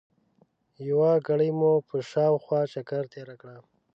یوه 0.89 1.11
ګړۍ 1.27 1.51
مو 1.59 1.71
په 1.87 1.95
شاوخوا 2.09 2.61
چکر 2.73 3.03
تېره 3.13 3.35
کړه. 3.41 3.57